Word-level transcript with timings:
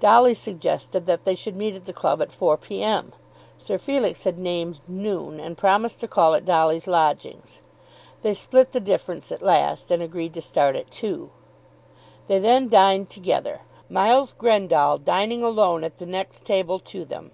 Dolly 0.00 0.32
suggested 0.32 1.04
that 1.04 1.24
they 1.24 1.34
should 1.34 1.54
meet 1.54 1.74
at 1.74 1.84
the 1.84 1.92
club 1.92 2.22
at 2.22 2.32
4 2.32 2.56
P.M. 2.56 3.12
Sir 3.58 3.76
Felix 3.76 4.24
had 4.24 4.38
named 4.38 4.80
noon, 4.88 5.38
and 5.38 5.58
promised 5.58 6.00
to 6.00 6.08
call 6.08 6.32
at 6.32 6.46
Dolly's 6.46 6.86
lodgings. 6.86 7.60
They 8.22 8.32
split 8.32 8.72
the 8.72 8.80
difference 8.80 9.30
at 9.30 9.42
last 9.42 9.90
and 9.90 10.02
agreed 10.02 10.32
to 10.32 10.40
start 10.40 10.76
at 10.76 10.90
two. 10.90 11.28
They 12.26 12.38
then 12.38 12.70
dined 12.70 13.10
together, 13.10 13.60
Miles 13.90 14.32
Grendall 14.32 14.96
dining 14.96 15.44
alone 15.44 15.84
at 15.84 15.98
the 15.98 16.06
next 16.06 16.46
table 16.46 16.78
to 16.78 17.04
them. 17.04 17.32